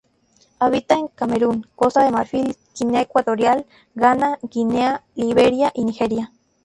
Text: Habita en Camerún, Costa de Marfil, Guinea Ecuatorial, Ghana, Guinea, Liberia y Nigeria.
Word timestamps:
Habita 0.59 0.95
en 0.95 1.09
Camerún, 1.09 1.67
Costa 1.75 2.03
de 2.03 2.09
Marfil, 2.09 2.57
Guinea 2.75 3.01
Ecuatorial, 3.01 3.67
Ghana, 3.93 4.39
Guinea, 4.41 5.03
Liberia 5.13 5.71
y 5.75 5.85
Nigeria. 5.85 6.31